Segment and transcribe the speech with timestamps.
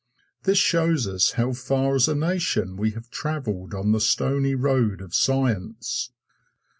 [0.45, 4.99] This shows us how far as a nation we have traveled on the stony road
[4.99, 6.11] of Science.